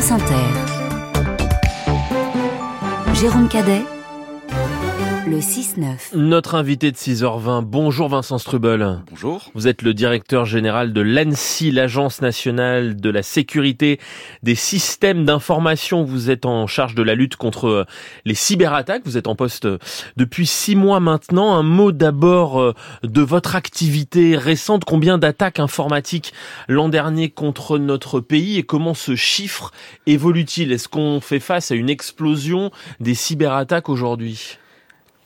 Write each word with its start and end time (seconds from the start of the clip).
France 0.00 0.12
Inter. 0.12 0.46
Jérôme 3.14 3.48
Cadet 3.48 3.82
le 5.28 5.40
6-9. 5.40 6.16
Notre 6.16 6.54
invité 6.54 6.90
de 6.90 6.96
6h20, 6.96 7.62
bonjour 7.62 8.08
Vincent 8.08 8.38
Strubel. 8.38 9.00
Bonjour. 9.10 9.50
Vous 9.54 9.68
êtes 9.68 9.82
le 9.82 9.92
directeur 9.92 10.46
général 10.46 10.94
de 10.94 11.02
l'ANSI, 11.02 11.70
l'Agence 11.70 12.22
nationale 12.22 12.96
de 12.96 13.10
la 13.10 13.22
sécurité 13.22 14.00
des 14.42 14.54
systèmes 14.54 15.26
d'information. 15.26 16.02
Vous 16.02 16.30
êtes 16.30 16.46
en 16.46 16.66
charge 16.66 16.94
de 16.94 17.02
la 17.02 17.14
lutte 17.14 17.36
contre 17.36 17.68
euh, 17.68 17.84
les 18.24 18.34
cyberattaques. 18.34 19.02
Vous 19.04 19.18
êtes 19.18 19.26
en 19.26 19.34
poste 19.34 19.66
euh, 19.66 19.78
depuis 20.16 20.46
six 20.46 20.76
mois 20.76 21.00
maintenant. 21.00 21.54
Un 21.54 21.62
mot 21.62 21.92
d'abord 21.92 22.60
euh, 22.60 22.74
de 23.02 23.20
votre 23.20 23.54
activité 23.54 24.36
récente. 24.36 24.84
Combien 24.86 25.18
d'attaques 25.18 25.60
informatiques 25.60 26.32
l'an 26.68 26.88
dernier 26.88 27.28
contre 27.28 27.78
notre 27.78 28.20
pays 28.20 28.56
et 28.56 28.62
comment 28.62 28.94
ce 28.94 29.14
chiffre 29.14 29.72
évolue-t-il? 30.06 30.72
Est-ce 30.72 30.88
qu'on 30.88 31.20
fait 31.20 31.40
face 31.40 31.70
à 31.70 31.74
une 31.74 31.90
explosion 31.90 32.70
des 33.00 33.14
cyberattaques 33.14 33.90
aujourd'hui? 33.90 34.58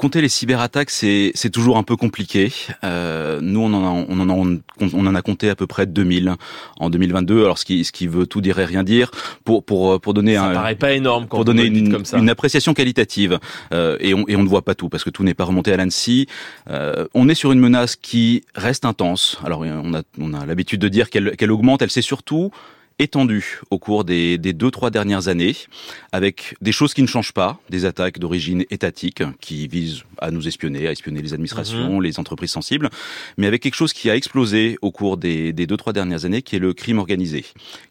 Compter 0.03 0.21
les 0.21 0.29
cyberattaques, 0.29 0.91
c'est 0.91 1.31
c'est 1.37 1.51
toujours 1.51 1.77
un 1.77 1.85
peu 1.85 1.95
compliqué. 1.95 2.53
Euh, 2.83 3.39
nous, 3.41 3.61
on 3.61 3.73
en 3.73 3.85
a 3.85 4.05
on 4.09 4.19
en 4.19 4.29
a 4.29 4.59
on 4.81 5.07
en 5.07 5.15
a 5.15 5.23
compté 5.23 5.49
à 5.49 5.55
peu 5.55 5.69
près 5.69 5.87
2000 5.87 6.35
en 6.81 6.91
2022. 6.91 7.45
Alors 7.45 7.57
ce 7.57 7.65
qui 7.65 7.85
ce 7.85 7.93
qui 7.93 8.09
veut 8.09 8.27
tout 8.27 8.41
dire 8.41 8.59
et 8.59 8.65
rien 8.65 8.83
dire 8.83 9.13
pour 9.45 9.65
pour 9.65 10.01
pour 10.01 10.13
donner 10.13 10.35
ça 10.35 10.47
un 10.47 10.55
paraît 10.55 10.75
pas 10.75 10.93
énorme 10.95 11.29
pour 11.29 11.45
donner 11.45 11.67
une, 11.67 12.03
une 12.15 12.29
appréciation 12.29 12.75
qualitative 12.75 13.39
euh, 13.73 13.97
et 14.01 14.13
on 14.13 14.25
et 14.27 14.35
on 14.35 14.43
ne 14.43 14.49
voit 14.49 14.63
pas 14.63 14.75
tout 14.75 14.89
parce 14.89 15.05
que 15.05 15.11
tout 15.11 15.23
n'est 15.23 15.35
pas 15.35 15.45
remonté 15.45 15.73
à 15.73 15.77
l'ANSI. 15.77 16.27
Euh, 16.69 17.07
on 17.15 17.29
est 17.29 17.37
sur 17.37 17.53
une 17.53 17.61
menace 17.61 17.95
qui 17.95 18.43
reste 18.57 18.85
intense. 18.85 19.39
Alors 19.45 19.61
on 19.61 19.95
a 19.95 20.03
on 20.19 20.35
a 20.35 20.45
l'habitude 20.47 20.81
de 20.81 20.89
dire 20.89 21.11
qu'elle 21.11 21.37
qu'elle 21.37 21.53
augmente. 21.53 21.81
Elle 21.81 21.93
s'est 21.93 22.03
surtout 22.03 22.51
étendue 23.03 23.61
au 23.71 23.79
cours 23.79 24.05
des, 24.05 24.39
des 24.39 24.53
deux 24.53 24.71
trois 24.71 24.91
dernières 24.91 25.29
années, 25.29 25.57
avec 26.13 26.57
des 26.61 26.73
choses 26.73 26.95
qui 26.95 27.03
ne 27.03 27.07
changent 27.07 27.33
pas, 27.33 27.61
des 27.69 27.85
attaques 27.85 28.19
d'origine 28.19 28.65
étatique 28.71 29.23
qui 29.41 29.67
visent 29.67 30.03
à 30.19 30.31
nous 30.31 30.47
espionner, 30.47 30.87
à 30.87 30.93
espionner 30.93 31.21
les 31.21 31.35
administrations, 31.35 31.97
mhm. 31.97 32.03
les 32.03 32.19
entreprises 32.21 32.53
sensibles, 32.53 32.91
mais 33.37 33.47
avec 33.47 33.63
quelque 33.63 33.75
chose 33.75 33.93
qui 33.93 34.09
a 34.09 34.17
explosé 34.17 34.79
au 34.83 34.91
cours 34.91 35.17
des, 35.17 35.53
des 35.53 35.67
deux 35.67 35.77
trois 35.77 35.93
dernières 35.93 36.25
années, 36.25 36.43
qui 36.43 36.57
est 36.57 36.61
le 36.61 36.73
crime 36.75 36.99
organisé, 36.99 37.45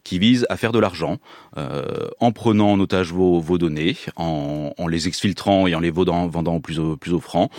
qui 0.03 0.18
vise 0.18 0.45
à 0.50 0.58
faire 0.58 0.72
de 0.72 0.80
l'argent 0.80 1.20
euh, 1.58 2.08
en 2.20 2.31
prenant 2.31 2.72
en 2.72 2.80
otage 2.80 3.12
vos, 3.12 3.40
vos 3.40 3.58
données, 3.58 3.98
en, 4.16 4.73
en, 4.78 4.88
les 4.88 5.08
exfiltrant 5.08 5.68
et 5.68 5.75
en 5.75 5.80
les 5.81 5.92
vendant, 5.92 6.28
vendant 6.28 6.59
plus 6.62 6.80
au, 6.80 6.96
plus 6.96 7.12
au 7.12 7.20
franc, 7.20 7.50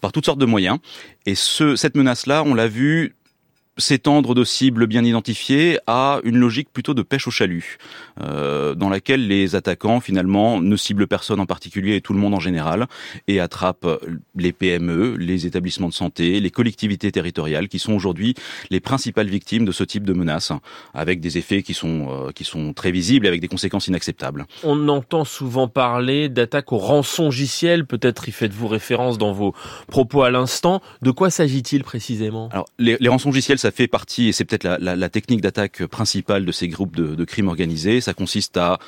par 0.00 0.12
toutes 0.12 0.24
sortes 0.24 0.40
de 0.40 0.46
moyens. 0.46 0.78
Et 1.26 1.34
ce, 1.34 1.76
cette 1.76 1.94
menace-là, 1.94 2.42
on 2.44 2.54
l'a 2.54 2.68
vu 2.68 3.14
s'étendre 3.78 4.34
de 4.34 4.44
cibles 4.44 4.86
bien 4.86 5.04
identifiées 5.04 5.78
à 5.86 6.20
une 6.24 6.36
logique 6.36 6.70
plutôt 6.72 6.92
de 6.92 7.02
pêche 7.02 7.26
au 7.26 7.30
chalut, 7.30 7.78
euh, 8.20 8.74
dans 8.74 8.90
laquelle 8.90 9.26
les 9.26 9.54
attaquants 9.54 10.00
finalement 10.00 10.60
ne 10.60 10.76
ciblent 10.76 11.06
personne 11.06 11.40
en 11.40 11.46
particulier 11.46 11.96
et 11.96 12.00
tout 12.02 12.12
le 12.12 12.18
monde 12.18 12.34
en 12.34 12.40
général, 12.40 12.86
et 13.28 13.40
attrapent 13.40 13.86
les 14.36 14.52
PME, 14.52 15.16
les 15.16 15.46
établissements 15.46 15.88
de 15.88 15.94
santé, 15.94 16.40
les 16.40 16.50
collectivités 16.50 17.10
territoriales, 17.10 17.68
qui 17.68 17.78
sont 17.78 17.94
aujourd'hui 17.94 18.34
les 18.70 18.80
principales 18.80 19.28
victimes 19.28 19.64
de 19.64 19.72
ce 19.72 19.84
type 19.84 20.04
de 20.04 20.12
menaces, 20.12 20.52
avec 20.92 21.20
des 21.20 21.38
effets 21.38 21.62
qui 21.62 21.74
sont 21.74 22.08
euh, 22.10 22.30
qui 22.32 22.44
sont 22.44 22.74
très 22.74 22.90
visibles 22.90 23.26
et 23.26 23.28
avec 23.28 23.40
des 23.40 23.48
conséquences 23.48 23.88
inacceptables. 23.88 24.46
On 24.64 24.88
entend 24.88 25.24
souvent 25.24 25.68
parler 25.68 26.28
d'attaques 26.28 26.72
au 26.72 26.78
rançongiciel, 26.78 27.86
peut-être 27.86 28.28
y 28.28 28.32
faites-vous 28.32 28.68
référence 28.68 29.16
dans 29.16 29.32
vos 29.32 29.54
propos 29.88 30.22
à 30.22 30.30
l'instant. 30.30 30.82
De 31.00 31.10
quoi 31.10 31.30
s'agit-il 31.30 31.84
précisément? 31.84 32.50
Alors 32.52 32.66
les, 32.78 32.96
les 33.00 33.08
rançongiciels 33.08 33.58
ça 33.58 33.70
fait 33.72 33.88
partie, 33.88 34.28
et 34.28 34.32
c'est 34.32 34.44
peut-être 34.44 34.64
la, 34.64 35.08
technique 35.08 35.40
d'attaque 35.40 35.84
principale 35.86 36.44
de 36.44 36.52
ces 36.52 36.68
groupes 36.68 36.94
de, 36.94 37.14
de 37.14 37.24
crimes 37.24 37.48
organisés, 37.48 38.00
ça 38.00 38.14
consiste 38.14 38.56
à 38.56 38.78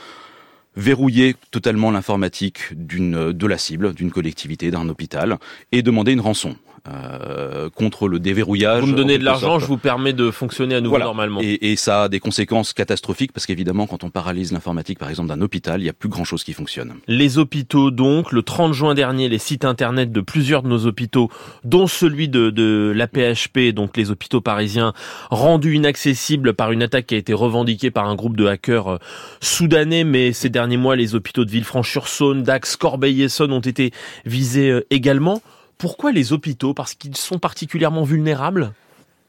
verrouiller 0.77 1.37
totalement 1.51 1.91
l'informatique 1.91 2.73
d'une 2.73 3.33
de 3.33 3.47
la 3.47 3.59
cible, 3.59 3.95
d'une 3.95 4.11
collectivité, 4.11 4.71
d'un 4.71 4.89
hôpital, 4.89 5.39
et 5.73 5.83
demander 5.83 6.13
une 6.13 6.21
rançon. 6.21 6.57
Euh, 6.87 7.71
contre 7.71 8.09
le 8.09 8.19
déverrouillage. 8.19 8.83
Vous 8.83 8.89
me 8.89 8.95
donnez 8.95 9.17
de 9.17 9.25
l'argent, 9.25 9.59
je 9.59 9.65
vous 9.65 9.79
permets 9.79 10.13
de 10.13 10.31
fonctionner 10.31 10.75
à 10.75 10.83
nouveau 10.83 10.99
normalement. 10.99 11.41
Et, 11.43 11.73
et, 11.73 11.77
ça 11.77 12.03
a 12.03 12.09
des 12.11 12.21
conséquences 12.21 12.75
catastrophiques 12.75 13.33
parce 13.33 13.47
qu'évidemment, 13.47 13.87
quand 13.87 14.05
on 14.05 14.11
paralyse 14.11 14.53
l'informatique, 14.53 14.99
par 14.99 15.09
exemple, 15.09 15.31
d'un 15.31 15.41
hôpital, 15.41 15.81
il 15.81 15.85
n'y 15.85 15.89
a 15.89 15.95
plus 15.95 16.11
grand 16.11 16.25
chose 16.25 16.45
qui 16.45 16.53
fonctionne. 16.53 16.93
Les 17.09 17.39
hôpitaux, 17.39 17.91
donc, 17.91 18.33
le 18.33 18.43
30 18.43 18.75
juin 18.75 18.93
dernier, 18.93 19.31
les 19.31 19.39
sites 19.39 19.65
internet 19.65 20.13
de 20.13 20.21
plusieurs 20.21 20.63
de 20.63 20.69
nos 20.69 20.85
hôpitaux, 20.85 21.31
dont 21.65 21.87
celui 21.87 22.29
de, 22.29 22.51
de 22.51 22.93
l'APHP, 22.95 23.73
donc 23.73 23.97
les 23.97 24.11
hôpitaux 24.11 24.43
parisiens, 24.43 24.93
rendus 25.31 25.77
inaccessibles 25.77 26.53
par 26.53 26.71
une 26.71 26.83
attaque 26.83 27.07
qui 27.07 27.15
a 27.15 27.19
été 27.19 27.33
revendiquée 27.33 27.91
par 27.91 28.11
un 28.11 28.15
groupe 28.15 28.37
de 28.37 28.45
hackers 28.45 28.89
euh, 28.89 28.99
soudanais, 29.41 30.05
mais 30.05 30.35
ces 30.35 30.51
derniers 30.51 30.77
mois, 30.77 30.97
les 30.97 31.15
hôpitaux 31.15 31.47
de 31.47 31.51
Villefranche-sur-Saône, 31.51 32.43
Dax, 32.43 32.77
Corbeil-Essonne 32.77 33.53
ont 33.53 33.61
été 33.61 33.91
visés 34.27 34.69
euh, 34.69 34.87
également. 34.91 35.41
Pourquoi 35.79 36.13
les 36.13 36.33
hôpitaux? 36.33 36.75
Parce 36.75 36.95
qu'ils 36.95 37.17
sont 37.17 37.39
particulièrement 37.39 38.05
vulnérables? 38.05 38.73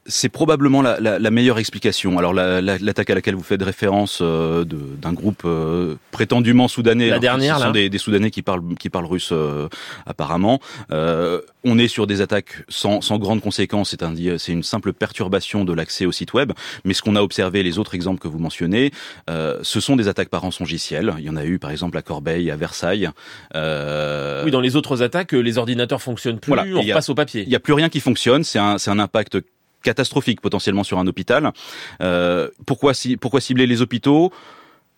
C'est 0.08 0.28
probablement 0.28 0.82
la, 0.82 1.00
la, 1.00 1.18
la, 1.18 1.30
meilleure 1.30 1.58
explication. 1.58 2.18
Alors 2.18 2.32
l'attaque 2.34 3.08
la, 3.08 3.12
à 3.12 3.14
laquelle 3.16 3.34
vous 3.34 3.42
faites 3.42 3.62
référence 3.62 4.20
euh, 4.22 4.64
d'un 4.64 5.12
groupe 5.12 5.42
euh, 5.44 5.96
prétendument 6.10 6.68
soudanais, 6.68 7.08
la 7.08 7.18
dernière, 7.18 7.58
ce 7.58 7.64
sont 7.64 7.70
des, 7.70 7.88
des, 7.88 7.98
Soudanais 7.98 8.30
qui 8.30 8.42
parlent 8.42 8.62
qui 8.78 8.90
parlent 8.90 9.06
russe 9.06 9.30
euh, 9.32 9.68
apparemment. 10.06 10.60
Euh, 10.92 11.40
on 11.64 11.78
est 11.78 11.88
sur 11.88 12.06
des 12.06 12.20
attaques 12.20 12.62
sans, 12.68 13.00
sans 13.00 13.18
grandes 13.18 13.40
conséquences, 13.40 13.90
c'est 13.90 14.02
un, 14.02 14.14
c'est 14.38 14.52
une 14.52 14.62
simple 14.62 14.92
perturbation 14.92 15.64
de 15.64 15.72
l'accès 15.72 16.06
au 16.06 16.12
site 16.12 16.32
web. 16.32 16.52
Mais 16.84 16.94
ce 16.94 17.02
qu'on 17.02 17.16
a 17.16 17.22
observé, 17.22 17.62
les 17.62 17.78
autres 17.78 17.94
exemples 17.94 18.20
que 18.20 18.28
vous 18.28 18.38
mentionnez, 18.38 18.92
euh, 19.28 19.58
ce 19.62 19.80
sont 19.80 19.96
des 19.96 20.08
attaques 20.08 20.28
par 20.28 20.42
rançongiciel. 20.42 21.14
Il 21.18 21.24
y 21.24 21.30
en 21.30 21.36
a 21.36 21.44
eu 21.44 21.58
par 21.58 21.70
exemple 21.70 21.98
à 21.98 22.02
Corbeil, 22.02 22.50
à 22.50 22.56
Versailles. 22.56 23.10
oui, 23.54 24.50
dans 24.50 24.60
les 24.60 24.76
autres 24.76 25.02
attaques, 25.02 25.32
les 25.32 25.58
ordinateurs 25.58 26.02
fonctionnent 26.02 26.38
plus, 26.38 26.50
voilà, 26.50 26.64
on 26.76 26.86
passe 26.86 27.08
au 27.08 27.14
papier. 27.14 27.42
Il 27.42 27.48
n'y 27.48 27.56
a 27.56 27.60
plus 27.60 27.72
rien 27.72 27.88
qui 27.88 28.00
fonctionne. 28.00 28.44
C'est 28.44 28.58
un, 28.58 28.76
un 28.86 28.98
impact 28.98 29.38
catastrophique 29.86 30.40
potentiellement 30.40 30.82
sur 30.82 30.98
un 30.98 31.06
hôpital. 31.06 31.52
Euh, 32.00 32.48
pourquoi, 32.66 32.92
pourquoi 33.20 33.40
cibler 33.40 33.66
les 33.66 33.82
hôpitaux? 33.82 34.32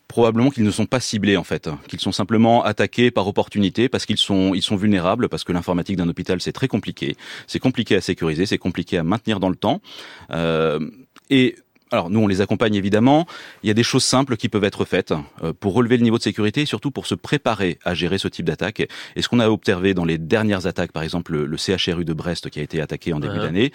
Probablement 0.09 0.49
qu'ils 0.49 0.65
ne 0.65 0.71
sont 0.71 0.87
pas 0.87 1.01
ciblés 1.01 1.37
en 1.37 1.45
fait, 1.45 1.69
qu'ils 1.89 2.01
sont 2.01 2.13
simplement 2.13 2.65
attaqués 2.65 3.11
par 3.11 3.29
opportunité 3.29 3.91
parce 3.91 4.07
qu'ils 4.07 4.17
sont 4.17 4.55
ils 4.55 4.63
sont 4.63 4.77
vulnérables 4.77 5.29
parce 5.29 5.45
que 5.45 5.53
l'informatique 5.53 5.97
d'un 5.97 6.09
hôpital 6.09 6.41
c'est 6.41 6.57
très 6.61 6.69
compliqué, 6.69 7.17
c'est 7.47 7.59
compliqué 7.59 7.95
à 7.97 8.01
sécuriser, 8.01 8.47
c'est 8.47 8.57
compliqué 8.57 8.97
à 8.97 9.03
maintenir 9.03 9.39
dans 9.39 9.51
le 9.51 9.57
temps. 9.57 9.83
Euh, 10.31 10.81
et 11.29 11.57
alors 11.91 12.11
nous, 12.11 12.21
on 12.21 12.27
les 12.27 12.41
accompagne 12.41 12.75
évidemment. 12.75 13.27
Il 13.63 13.69
y 13.69 13.71
a 13.71 13.75
des 13.75 13.83
choses 13.83 14.05
simples 14.05 14.37
qui 14.37 14.49
peuvent 14.49 14.65
être 14.65 14.85
faites 14.85 15.15
euh, 15.43 15.53
pour 15.53 15.75
relever 15.75 15.97
le 15.97 16.03
niveau 16.03 16.19
de 16.19 16.23
sécurité 16.23 16.63
et 16.63 16.67
surtout 16.67 16.91
pour 16.91 17.07
se 17.07 17.15
préparer 17.15 17.79
à 17.85 17.95
gérer 17.95 18.19
ce 18.19 18.29
type 18.29 18.47
d'attaque. 18.47 18.87
Et 19.17 19.23
ce 19.23 19.29
qu'on 19.29 19.41
a 19.41 19.49
observé 19.49 19.95
dans 19.95 20.05
les 20.05 20.19
dernières 20.19 20.67
attaques, 20.67 20.93
par 20.93 21.03
exemple 21.03 21.33
le, 21.33 21.57
CHRU 21.57 22.05
de 22.05 22.13
Brest 22.13 22.51
qui 22.51 22.61
a 22.61 22.63
été 22.63 22.81
attaqué 22.81 23.13
en 23.13 23.21
début 23.21 23.39
d'année, 23.39 23.73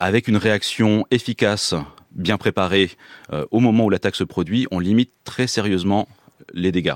avec 0.00 0.28
une 0.28 0.36
réaction 0.36 1.06
efficace, 1.10 1.74
bien 2.12 2.36
préparée 2.36 2.90
euh, 3.32 3.46
au 3.50 3.60
moment 3.60 3.84
où 3.84 3.90
l'attaque 3.90 4.16
se 4.16 4.24
produit, 4.24 4.66
on 4.70 4.78
limite 4.78 5.12
très 5.24 5.46
sérieusement 5.46 6.08
les 6.52 6.72
dégâts 6.72 6.94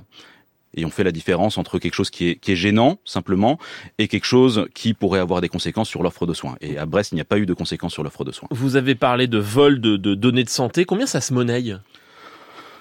et 0.74 0.84
on 0.84 0.90
fait 0.90 1.04
la 1.04 1.12
différence 1.12 1.58
entre 1.58 1.78
quelque 1.78 1.94
chose 1.94 2.10
qui 2.10 2.28
est, 2.28 2.34
qui 2.36 2.52
est 2.52 2.56
gênant 2.56 2.98
simplement 3.04 3.58
et 3.98 4.08
quelque 4.08 4.26
chose 4.26 4.68
qui 4.74 4.94
pourrait 4.94 5.20
avoir 5.20 5.40
des 5.40 5.48
conséquences 5.48 5.88
sur 5.88 6.02
l'offre 6.02 6.26
de 6.26 6.34
soins. 6.34 6.56
Et 6.60 6.78
à 6.78 6.86
Brest, 6.86 7.12
il 7.12 7.16
n'y 7.16 7.20
a 7.20 7.24
pas 7.24 7.38
eu 7.38 7.46
de 7.46 7.54
conséquences 7.54 7.92
sur 7.92 8.02
l'offre 8.02 8.24
de 8.24 8.32
soins. 8.32 8.48
Vous 8.50 8.76
avez 8.76 8.94
parlé 8.94 9.26
de 9.26 9.38
vol 9.38 9.80
de, 9.80 9.96
de 9.96 10.14
données 10.14 10.44
de 10.44 10.50
santé. 10.50 10.84
Combien 10.84 11.06
ça 11.06 11.20
se 11.20 11.32
monnaie? 11.34 11.60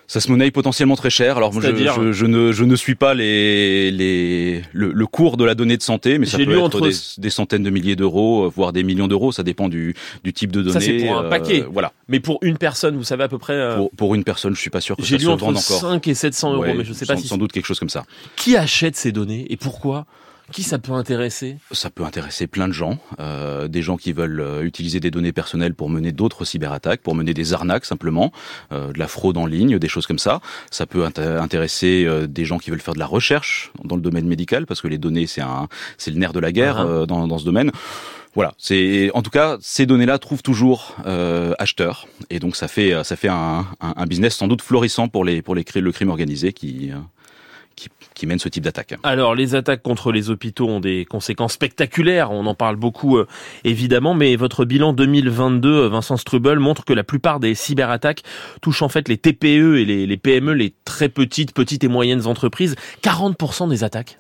Ça 0.10 0.20
se 0.20 0.30
monnaie 0.32 0.50
potentiellement 0.50 0.96
très 0.96 1.12
cher. 1.12 1.38
Alors 1.38 1.54
je, 1.54 1.62
je, 1.62 2.12
je, 2.12 2.26
ne, 2.26 2.52
je 2.52 2.64
ne 2.64 2.76
suis 2.76 2.96
pas 2.96 3.14
les, 3.14 3.92
les, 3.92 4.64
le, 4.74 4.92
le 4.92 5.06
cours 5.06 5.38
de 5.38 5.46
la 5.46 5.54
donnée 5.54 5.78
de 5.78 5.84
santé, 5.84 6.18
mais 6.18 6.26
ça 6.26 6.38
peut 6.38 6.52
être 6.52 6.64
entre... 6.64 6.82
des, 6.82 6.96
des, 7.20 7.30
centaines 7.30 7.62
de 7.62 7.70
milliers 7.70 7.96
d'euros, 7.96 8.46
euh, 8.46 8.52
voire 8.54 8.74
des 8.74 8.82
millions 8.82 9.08
d'euros. 9.08 9.32
Ça 9.32 9.44
dépend 9.44 9.70
du, 9.70 9.96
du 10.24 10.34
type 10.34 10.52
de 10.52 10.64
données. 10.64 10.74
Ça 10.74 10.80
c'est 10.82 10.98
pour 10.98 11.16
un 11.16 11.30
paquet. 11.30 11.62
Euh, 11.62 11.68
voilà. 11.72 11.94
Mais 12.08 12.20
pour 12.20 12.40
une 12.42 12.58
personne, 12.58 12.98
vous 12.98 13.04
savez 13.04 13.24
à 13.24 13.28
peu 13.28 13.38
près. 13.38 13.54
Euh... 13.54 13.78
Pour, 13.78 13.92
pour, 13.92 14.16
une 14.16 14.24
personne, 14.24 14.56
je 14.56 14.60
suis 14.60 14.72
pas 14.72 14.82
sûr 14.82 14.98
que 14.98 15.04
J'ai 15.04 15.20
ça 15.20 15.26
lu 15.26 15.30
entre 15.30 15.46
encore. 15.46 15.62
5 15.62 16.08
et 16.08 16.16
700 16.16 16.54
euros, 16.54 16.64
ouais, 16.64 16.74
mais 16.74 16.84
je 16.84 16.94
sais 16.94 17.06
pas 17.06 17.16
si 17.16 17.28
sans 17.28 17.38
doute 17.38 17.52
quelque 17.52 17.68
chose 17.68 17.80
comme 17.80 17.90
ça. 17.90 18.04
Qui 18.36 18.58
achète 18.58 18.96
ces 18.96 19.12
données 19.12 19.46
et 19.52 19.58
pourquoi 19.58 20.08
qui 20.52 20.64
ça 20.64 20.80
peut 20.80 20.94
intéresser? 20.94 21.58
Ça 21.72 21.90
peut 21.90 22.04
intéresser 22.04 22.48
plein 22.48 22.68
de 22.68 22.74
gens, 22.74 22.98
euh, 23.20 23.68
des 23.68 23.82
gens 23.82 23.98
qui 23.98 24.14
veulent 24.14 24.42
euh, 24.42 24.64
utiliser 24.64 25.00
des 25.00 25.12
données 25.12 25.32
personnelles 25.34 25.74
pour 25.74 25.90
mener 25.90 26.12
d'autres 26.12 26.46
cyberattaques, 26.46 27.02
pour 27.02 27.16
mener 27.16 27.34
des 27.34 27.54
arnaques 27.54 27.86
simplement, 27.86 28.32
euh, 28.72 28.92
de 28.92 29.00
la 29.00 29.08
fraude 29.08 29.38
en 29.38 29.46
ligne, 29.46 29.78
des 29.80 29.88
choses 29.88 30.08
comme 30.08 30.20
ça. 30.20 30.42
Ça 30.72 30.86
peut 30.86 31.04
intéresser 31.06 32.06
euh, 32.06 32.28
des 32.28 32.46
gens 32.46 32.58
qui 32.58 32.70
veulent 32.72 32.82
faire 32.82 32.94
de 32.94 33.00
la 33.00 33.06
recherche 33.06 33.72
dans 33.84 33.96
le 33.96 34.02
domaine 34.02 34.28
médical, 34.28 34.66
parce 34.66 34.82
que 34.82 34.88
les 34.88 34.98
données 34.98 35.28
c'est 35.28 35.42
un, 35.42 35.68
c'est 35.98 36.12
le 36.12 36.18
nerf 36.18 36.34
de 36.34 36.40
la 36.40 36.52
guerre 36.52 36.78
uh 36.78 36.86
-huh. 36.86 37.06
dans, 37.06 37.28
dans 37.28 37.38
ce 37.38 37.46
domaine. 37.46 37.72
Voilà, 38.36 38.54
c'est 38.58 39.10
en 39.14 39.22
tout 39.24 39.32
cas 39.32 39.58
ces 39.60 39.86
données-là 39.86 40.20
trouvent 40.20 40.44
toujours 40.44 40.96
euh, 41.06 41.54
acheteurs 41.58 42.08
et 42.30 42.40
donc 42.40 42.56
ça 42.56 42.68
fait 42.68 42.92
ça 43.04 43.16
fait 43.16 43.28
un, 43.28 43.66
un, 43.82 43.94
un, 44.02 44.06
business 44.06 44.36
sans 44.36 44.48
doute 44.48 44.62
florissant 44.62 45.08
pour 45.10 45.24
les 45.26 45.42
pour 45.42 45.56
les 45.56 45.66
le 45.76 45.92
crime 45.92 46.12
organisé 46.16 46.54
qui 46.54 46.92
qui, 48.14 48.28
mènent 48.28 48.40
ce 48.40 48.50
type 48.50 48.64
d'attaque. 48.64 48.96
Alors, 49.04 49.36
les 49.36 49.56
attaques 49.56 49.82
contre 49.82 50.12
les 50.12 50.30
hôpitaux 50.30 50.68
ont 50.68 50.80
des 50.80 51.06
conséquences 51.06 51.54
spectaculaires. 51.54 52.32
On 52.32 52.46
en 52.46 52.56
parle 52.56 52.76
beaucoup, 52.76 53.18
euh, 53.18 53.28
évidemment, 53.64 54.14
mais 54.14 54.36
votre 54.36 54.66
bilan 54.66 54.94
2022, 54.94 55.70
euh, 55.70 55.90
Vincent 55.90 56.18
Strubel, 56.18 56.60
montre 56.60 56.86
que 56.86 56.94
la 56.94 57.04
plupart 57.04 57.40
des 57.40 57.56
cyberattaques 57.56 58.24
touchent 58.62 58.82
en 58.82 58.90
fait 58.90 59.08
les 59.08 59.18
TPE 59.18 59.78
et 59.78 59.86
les, 59.86 60.06
les 60.06 60.18
PME, 60.18 60.54
les 60.54 60.74
très 60.86 61.10
petites, 61.10 61.54
petites 61.54 61.84
et 61.84 61.88
moyennes 61.88 62.28
entreprises. 62.28 62.76
40% 63.04 63.70
des 63.70 63.84
attaques? 63.84 64.18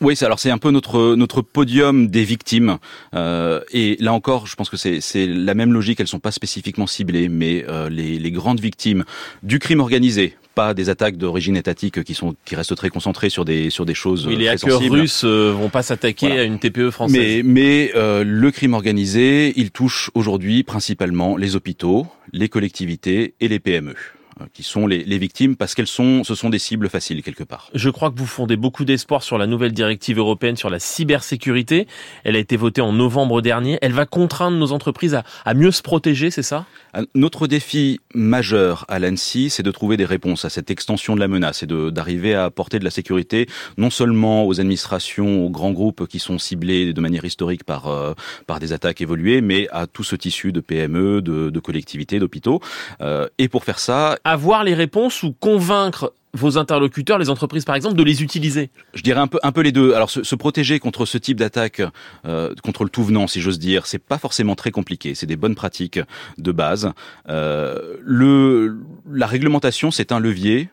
Oui, 0.00 0.14
alors 0.20 0.38
c'est 0.38 0.50
un 0.50 0.58
peu 0.58 0.70
notre 0.70 1.14
notre 1.16 1.42
podium 1.42 2.08
des 2.08 2.24
victimes. 2.24 2.78
Euh, 3.14 3.60
et 3.72 3.96
là 4.00 4.12
encore, 4.12 4.46
je 4.46 4.54
pense 4.54 4.70
que 4.70 4.76
c'est 4.76 5.00
c'est 5.00 5.26
la 5.26 5.54
même 5.54 5.72
logique. 5.72 6.00
Elles 6.00 6.06
sont 6.06 6.20
pas 6.20 6.30
spécifiquement 6.30 6.86
ciblées, 6.86 7.28
mais 7.28 7.64
euh, 7.68 7.88
les 7.88 8.18
les 8.18 8.30
grandes 8.30 8.60
victimes 8.60 9.04
du 9.42 9.58
crime 9.58 9.80
organisé, 9.80 10.36
pas 10.58 10.74
des 10.74 10.90
attaques 10.90 11.16
d'origine 11.16 11.56
étatique 11.56 12.02
qui 12.02 12.14
sont 12.14 12.34
qui 12.44 12.56
restent 12.56 12.74
très 12.74 12.90
concentrées 12.90 13.30
sur 13.30 13.44
des 13.44 13.70
sur 13.70 13.86
des 13.86 13.94
choses 13.94 14.26
oui, 14.26 14.34
les 14.34 14.48
hackers 14.48 14.80
russes 14.80 15.22
euh, 15.24 15.52
vont 15.52 15.68
pas 15.68 15.84
s'attaquer 15.84 16.32
à 16.32 16.42
une 16.42 16.58
TPE 16.58 16.90
française. 16.90 17.16
Mais 17.16 17.42
mais 17.44 17.92
euh, 17.94 18.24
le 18.24 18.50
crime 18.50 18.74
organisé, 18.74 19.52
il 19.54 19.70
touche 19.70 20.10
aujourd'hui 20.14 20.64
principalement 20.64 21.36
les 21.36 21.54
hôpitaux, 21.54 22.08
les 22.32 22.48
collectivités 22.48 23.34
et 23.40 23.46
les 23.46 23.60
PME. 23.60 23.94
Euh, 24.40 24.44
qui 24.52 24.62
sont 24.62 24.86
les, 24.86 25.04
les 25.04 25.18
victimes 25.18 25.56
parce 25.56 25.74
qu'elles 25.74 25.86
sont, 25.86 26.24
ce 26.24 26.34
sont 26.34 26.50
des 26.50 26.58
cibles 26.58 26.88
faciles 26.88 27.22
quelque 27.22 27.44
part. 27.44 27.70
Je 27.74 27.90
crois 27.90 28.10
que 28.10 28.18
vous 28.18 28.26
fondez 28.26 28.56
beaucoup 28.56 28.84
d'espoir 28.84 29.22
sur 29.22 29.38
la 29.38 29.46
nouvelle 29.46 29.72
directive 29.72 30.18
européenne 30.18 30.56
sur 30.56 30.70
la 30.70 30.78
cybersécurité. 30.78 31.86
Elle 32.24 32.36
a 32.36 32.38
été 32.38 32.56
votée 32.56 32.80
en 32.80 32.92
novembre 32.92 33.40
dernier. 33.40 33.78
Elle 33.82 33.92
va 33.92 34.06
contraindre 34.06 34.56
nos 34.56 34.72
entreprises 34.72 35.14
à, 35.14 35.24
à 35.44 35.54
mieux 35.54 35.70
se 35.70 35.82
protéger, 35.82 36.30
c'est 36.30 36.42
ça? 36.42 36.66
Notre 37.14 37.46
défi 37.46 38.00
majeur 38.14 38.84
à 38.88 38.98
l'ANSI, 38.98 39.50
c'est 39.50 39.62
de 39.62 39.70
trouver 39.70 39.96
des 39.96 40.04
réponses 40.04 40.44
à 40.44 40.50
cette 40.50 40.70
extension 40.70 41.14
de 41.14 41.20
la 41.20 41.28
menace 41.28 41.62
et 41.62 41.66
d'arriver 41.66 42.34
à 42.34 42.44
apporter 42.44 42.78
de 42.78 42.84
la 42.84 42.90
sécurité 42.90 43.46
non 43.76 43.90
seulement 43.90 44.46
aux 44.46 44.60
administrations, 44.60 45.44
aux 45.44 45.50
grands 45.50 45.72
groupes 45.72 46.06
qui 46.06 46.18
sont 46.18 46.38
ciblés 46.38 46.92
de 46.92 47.00
manière 47.00 47.24
historique 47.24 47.64
par 47.64 47.86
euh, 47.86 48.14
par 48.46 48.58
des 48.58 48.72
attaques 48.72 49.00
évoluées, 49.00 49.40
mais 49.40 49.68
à 49.70 49.86
tout 49.86 50.04
ce 50.04 50.16
tissu 50.16 50.52
de 50.52 50.60
PME, 50.60 51.22
de, 51.22 51.50
de 51.50 51.60
collectivités, 51.60 52.18
d'hôpitaux. 52.18 52.60
Euh, 53.00 53.28
et 53.38 53.48
pour 53.48 53.64
faire 53.64 53.78
ça, 53.78 54.18
avoir 54.30 54.64
les 54.64 54.74
réponses 54.74 55.22
ou 55.22 55.32
convaincre 55.32 56.12
vos 56.34 56.58
interlocuteurs, 56.58 57.18
les 57.18 57.30
entreprises 57.30 57.64
par 57.64 57.74
exemple, 57.74 57.96
de 57.96 58.02
les 58.02 58.22
utiliser 58.22 58.70
Je 58.94 59.02
dirais 59.02 59.20
un 59.20 59.26
peu, 59.26 59.38
un 59.42 59.52
peu 59.52 59.62
les 59.62 59.72
deux. 59.72 59.94
Alors 59.94 60.10
se, 60.10 60.22
se 60.22 60.34
protéger 60.34 60.78
contre 60.78 61.06
ce 61.06 61.18
type 61.18 61.38
d'attaque, 61.38 61.82
euh, 62.26 62.54
contre 62.62 62.84
le 62.84 62.90
tout 62.90 63.04
venant, 63.04 63.26
si 63.26 63.40
j'ose 63.40 63.58
dire, 63.58 63.86
c'est 63.86 63.98
pas 63.98 64.18
forcément 64.18 64.54
très 64.54 64.70
compliqué. 64.70 65.14
C'est 65.14 65.26
des 65.26 65.36
bonnes 65.36 65.54
pratiques 65.54 66.00
de 66.36 66.52
base. 66.52 66.92
Euh, 67.28 67.96
le, 68.02 68.78
la 69.10 69.26
réglementation, 69.26 69.90
c'est 69.90 70.12
un 70.12 70.20
levier 70.20 70.68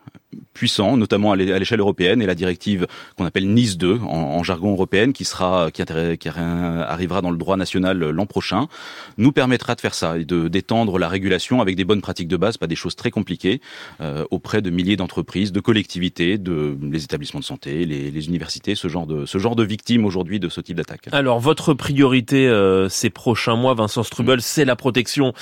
puissant, 0.56 0.96
notamment 0.96 1.32
à 1.32 1.36
l'échelle 1.36 1.80
européenne, 1.80 2.20
et 2.22 2.26
la 2.26 2.34
directive 2.34 2.86
qu'on 3.16 3.26
appelle 3.26 3.48
Nice 3.48 3.76
2 3.76 4.00
en, 4.00 4.06
en, 4.06 4.42
jargon 4.42 4.72
européen, 4.72 5.12
qui 5.12 5.24
sera 5.24 5.70
qui, 5.70 5.82
qui, 6.18 6.28
arrivera 6.28 7.20
dans 7.20 7.30
le 7.30 7.36
droit 7.36 7.56
national 7.56 7.98
l'an 7.98 8.26
prochain, 8.26 8.66
nous 9.18 9.32
permettra 9.32 9.74
de 9.74 9.80
faire 9.80 9.94
ça 9.94 10.18
et 10.18 10.24
de 10.24 10.48
d'étendre 10.48 10.98
la 10.98 11.08
régulation 11.08 11.60
avec 11.60 11.76
des 11.76 11.84
bonnes 11.84 12.00
pratiques 12.00 12.28
de 12.28 12.36
base, 12.36 12.56
pas 12.56 12.66
des 12.66 12.76
choses 12.76 12.96
très 12.96 13.10
compliquées, 13.10 13.60
euh, 14.00 14.24
auprès 14.30 14.62
de 14.62 14.70
milliers 14.70 14.96
d'entreprises, 14.96 15.52
de 15.52 15.60
collectivités, 15.60 16.38
de 16.38 16.76
les 16.82 17.04
établissements 17.04 17.40
de 17.40 17.44
santé, 17.44 17.84
les, 17.84 18.10
les, 18.10 18.26
universités, 18.26 18.74
ce 18.74 18.88
genre 18.88 19.06
de 19.06 19.26
ce 19.26 19.38
genre 19.38 19.56
de 19.56 19.62
victimes 19.62 20.04
aujourd'hui 20.04 20.40
de 20.40 20.48
ce 20.48 20.60
type 20.60 20.76
d'attaque. 20.76 21.08
Alors 21.12 21.38
votre 21.40 21.74
priorité 21.74 22.48
euh, 22.48 22.88
ces 22.88 23.10
prochains 23.10 23.56
mois, 23.56 23.74
Vincent 23.74 24.02
Strubel, 24.02 24.40
c'est 24.40 24.64
la 24.64 24.76
protection 24.76 25.34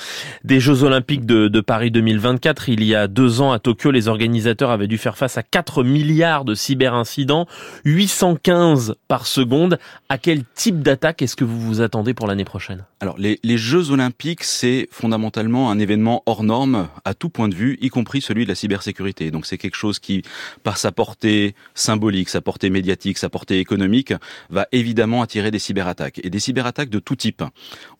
des 0.43 0.59
Jeux 0.59 0.83
Olympiques 0.83 1.25
de, 1.25 1.47
de 1.47 1.61
Paris 1.61 1.91
2024. 1.91 2.67
Il 2.69 2.83
y 2.83 2.95
a 2.95 3.07
deux 3.07 3.41
ans 3.41 3.51
à 3.51 3.59
Tokyo, 3.59 3.91
les 3.91 4.07
organisateurs 4.07 4.71
avaient 4.71 4.87
dû 4.87 4.97
faire 4.97 5.04
face 5.13 5.37
à 5.37 5.43
4 5.43 5.83
milliards 5.83 6.45
de 6.45 6.55
cyberincidents, 6.55 7.47
815 7.85 8.95
par 9.07 9.27
seconde. 9.27 9.77
À 10.09 10.17
quel 10.17 10.43
type 10.55 10.81
d'attaque 10.81 11.21
est-ce 11.21 11.35
que 11.35 11.43
vous 11.43 11.59
vous 11.59 11.81
attendez 11.81 12.13
pour 12.13 12.27
l'année 12.27 12.45
prochaine? 12.45 12.85
Alors, 12.99 13.17
les, 13.19 13.39
les, 13.43 13.57
Jeux 13.57 13.91
Olympiques, 13.91 14.43
c'est 14.43 14.87
fondamentalement 14.91 15.69
un 15.69 15.77
événement 15.77 16.23
hors 16.25 16.43
norme 16.43 16.87
à 17.03 17.13
tout 17.13 17.29
point 17.29 17.49
de 17.49 17.55
vue, 17.55 17.77
y 17.81 17.89
compris 17.89 18.21
celui 18.21 18.45
de 18.45 18.49
la 18.49 18.55
cybersécurité. 18.55 19.29
Donc, 19.29 19.45
c'est 19.45 19.57
quelque 19.57 19.75
chose 19.75 19.99
qui, 19.99 20.23
par 20.63 20.77
sa 20.77 20.91
portée 20.91 21.55
symbolique, 21.75 22.29
sa 22.29 22.41
portée 22.41 22.69
médiatique, 22.69 23.17
sa 23.17 23.29
portée 23.29 23.59
économique, 23.59 24.13
va 24.49 24.67
évidemment 24.71 25.21
attirer 25.21 25.51
des 25.51 25.59
cyberattaques. 25.59 26.19
Et 26.23 26.29
des 26.29 26.39
cyberattaques 26.39 26.89
de 26.89 26.99
tout 26.99 27.15
type. 27.15 27.43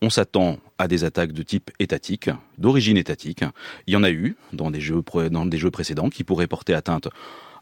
On 0.01 0.09
s'attend 0.09 0.57
à 0.77 0.87
des 0.87 1.03
attaques 1.03 1.31
de 1.31 1.43
type 1.43 1.71
étatique, 1.79 2.29
d'origine 2.57 2.97
étatique. 2.97 3.43
Il 3.87 3.93
y 3.93 3.97
en 3.97 4.03
a 4.03 4.11
eu 4.11 4.35
dans 4.53 4.71
des 4.71 4.81
jeux, 4.81 5.03
dans 5.31 5.45
des 5.45 5.57
jeux 5.57 5.71
précédents 5.71 6.09
qui 6.09 6.23
pourraient 6.23 6.47
porter 6.47 6.73
atteinte 6.73 6.94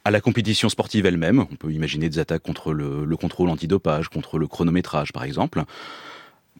à 0.05 0.11
la 0.11 0.21
compétition 0.21 0.69
sportive 0.69 1.05
elle-même. 1.05 1.39
On 1.39 1.55
peut 1.55 1.71
imaginer 1.71 2.09
des 2.09 2.19
attaques 2.19 2.43
contre 2.43 2.73
le, 2.73 3.05
le 3.05 3.17
contrôle 3.17 3.49
antidopage, 3.49 4.09
contre 4.09 4.37
le 4.37 4.47
chronométrage 4.47 5.13
par 5.13 5.23
exemple. 5.23 5.63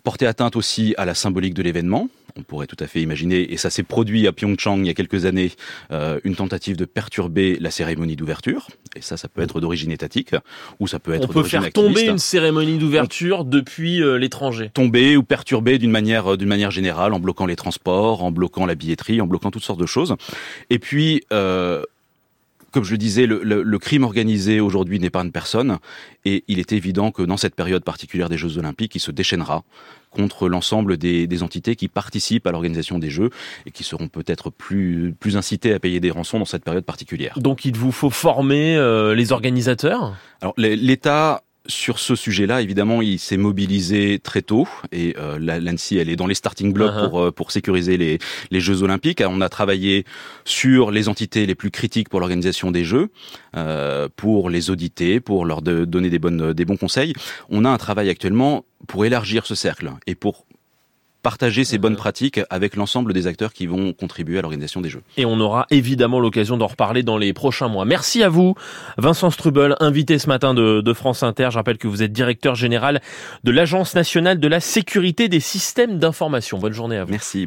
Porter 0.04 0.26
atteinte 0.26 0.58
aussi 0.58 0.94
à 0.98 1.06
la 1.06 1.14
symbolique 1.14 1.54
de 1.54 1.62
l'événement. 1.64 2.10
On 2.36 2.42
pourrait 2.42 2.68
tout 2.68 2.76
à 2.80 2.88
fait 2.88 3.00
imaginer, 3.00 3.54
et 3.54 3.58
ça 3.58 3.70
s'est 3.70 3.84
produit 3.84 4.28
à 4.28 4.34
Pyeongchang 4.34 4.80
il 4.80 4.88
y 4.88 4.90
a 4.90 4.96
quelques 4.96 5.26
années, 5.26 5.52
euh, 5.92 6.20
une 6.24 6.36
tentative 6.36 6.76
de 6.76 6.84
perturber 6.84 7.58
la 7.60 7.70
cérémonie 7.70 8.16
d'ouverture. 8.16 8.68
Et 8.96 9.02
ça, 9.02 9.18
ça 9.18 9.28
peut 9.30 9.42
être 9.44 9.62
d'origine 9.62 9.92
étatique, 9.92 10.36
ou 10.80 10.88
ça 10.88 11.00
peut 11.00 11.14
être 11.14 11.30
On 11.30 11.32
peut 11.32 11.44
faire 11.44 11.64
activiste. 11.64 11.96
tomber 11.96 12.10
une 12.10 12.18
cérémonie 12.18 12.80
d'ouverture 12.80 13.46
depuis 13.46 14.02
euh, 14.02 14.18
l'étranger. 14.18 14.72
Tomber 14.74 15.16
ou 15.16 15.22
perturber 15.24 15.78
d'une 15.78 15.92
manière, 15.92 16.36
d'une 16.36 16.50
manière 16.50 16.72
générale, 16.72 17.14
en 17.14 17.20
bloquant 17.20 17.46
les 17.46 17.56
transports, 17.56 18.24
en 18.24 18.32
bloquant 18.32 18.66
la 18.66 18.74
billetterie, 18.74 19.22
en 19.22 19.28
bloquant 19.28 19.52
toutes 19.52 19.64
sortes 19.64 19.80
de 19.80 19.86
choses. 19.86 20.16
Et 20.72 20.80
puis, 20.80 21.24
euh, 21.32 21.84
comme 22.74 22.84
je 22.84 22.92
le 22.92 22.98
disais, 22.98 23.26
le, 23.26 23.42
le, 23.44 23.64
le 23.64 23.80
crime 23.80 24.04
organisé 24.04 24.60
aujourd'hui 24.60 25.00
n'épargne 25.00 25.32
personne, 25.32 25.78
et 26.26 26.44
il 26.48 26.60
est 26.60 26.74
évident 26.74 27.12
que 27.12 27.22
dans 27.22 27.38
cette 27.38 27.56
période 27.56 27.84
particulière 27.84 28.30
des 28.30 28.38
Jeux 28.38 28.58
Olympiques, 28.58 28.96
il 28.96 29.00
se 29.00 29.12
déchaînera 29.12 29.64
contre 30.10 30.48
l'ensemble 30.48 30.98
des, 30.98 31.28
des, 31.28 31.44
entités 31.44 31.76
qui 31.76 31.88
participent 31.88 32.46
à 32.48 32.52
l'organisation 32.52 33.00
des 33.00 33.10
Jeux 33.10 33.30
et 33.66 33.72
qui 33.72 33.84
seront 33.84 34.08
peut-être 34.08 34.50
plus, 34.50 35.16
plus 35.20 35.38
incitées 35.38 35.74
à 35.74 35.80
payer 35.80 36.00
des 36.00 36.12
rançons 36.12 36.40
dans 36.40 36.46
cette 36.46 36.64
période 36.64 36.86
particulière. 36.86 37.38
Donc 37.38 37.66
il 37.66 37.76
vous 37.78 37.92
faut 37.92 38.10
former 38.10 38.76
euh, 38.76 39.16
les 39.16 39.32
organisateurs? 39.32 40.16
Alors 40.42 40.54
l'État 40.58 41.44
sur 41.66 42.00
ce 42.00 42.16
sujet-là, 42.16 42.62
évidemment, 42.62 43.02
il 43.02 43.20
s'est 43.20 43.38
mobilisé 43.38 44.20
très 44.20 44.42
tôt 44.42 44.68
et 44.92 45.16
euh, 45.18 45.40
l'ANSI, 45.40 45.98
elle 45.98 46.10
est 46.10 46.16
dans 46.18 46.28
les 46.28 46.36
starting 46.36 46.74
blocks 46.74 46.92
uh 46.94 46.98
-huh. 46.98 47.10
pour 47.10 47.22
euh, 47.22 47.32
pour 47.32 47.52
sécuriser 47.52 47.98
les 47.98 48.20
les 48.52 48.60
Jeux 48.60 48.84
Olympiques. 48.84 49.24
On 49.26 49.42
a 49.42 49.50
travaillé 49.50 50.04
sur 50.44 50.92
les 50.92 51.08
entités 51.08 51.46
les 51.46 51.56
plus 51.56 51.72
critiques 51.72 52.10
pour 52.10 52.20
l'organisation 52.20 52.72
des 52.72 52.84
Jeux, 52.84 53.08
euh, 53.56 54.10
pour 54.16 54.50
les 54.50 54.70
auditer, 54.70 55.22
pour 55.22 55.46
leur 55.46 55.62
de, 55.62 55.86
donner 55.86 56.10
des 56.10 56.20
bonnes 56.20 56.54
des 56.54 56.66
bons 56.66 56.78
conseils. 56.78 57.14
On 57.50 57.64
a 57.66 57.70
un 57.70 57.78
travail 57.78 58.10
actuellement 58.10 58.66
pour 58.88 59.06
élargir 59.06 59.46
ce 59.46 59.56
cercle 59.56 59.90
et 60.06 60.16
pour 60.16 60.46
partager 61.24 61.64
ces 61.64 61.78
bonnes 61.78 61.96
pratiques 61.96 62.42
avec 62.50 62.76
l'ensemble 62.76 63.14
des 63.14 63.26
acteurs 63.26 63.54
qui 63.54 63.66
vont 63.66 63.94
contribuer 63.94 64.38
à 64.38 64.42
l'organisation 64.42 64.82
des 64.82 64.90
Jeux. 64.90 65.02
Et 65.18 65.26
on 65.26 65.40
aura 65.40 65.66
évidemment 65.72 66.20
l'occasion 66.20 66.58
d'en 66.58 66.68
reparler 66.68 67.02
dans 67.02 67.18
les 67.18 67.34
prochains 67.34 67.70
mois. 67.70 67.86
Merci 67.86 68.22
à 68.22 68.30
vous, 68.30 68.56
Vincent 68.98 69.32
Strubel, 69.32 69.76
invité 69.80 70.20
ce 70.20 70.28
matin 70.28 70.54
de, 70.54 70.82
de, 70.82 70.94
France 70.94 71.24
Inter. 71.24 71.48
Je 71.52 71.58
rappelle 71.58 71.78
que 71.78 71.88
vous 71.88 72.04
êtes 72.04 72.12
directeur 72.12 72.56
général 72.56 73.02
de 73.44 73.52
l'Agence 73.52 73.96
nationale 73.96 74.40
de 74.40 74.48
la 74.48 74.60
sécurité 74.60 75.30
des 75.30 75.40
systèmes 75.40 75.98
d'information. 75.98 76.60
Bonne 76.60 76.74
journée 76.74 76.98
à 76.98 77.06
vous. 77.06 77.12
Merci. 77.12 77.42